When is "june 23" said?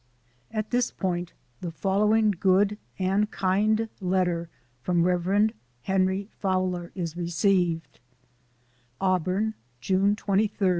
9.79-10.25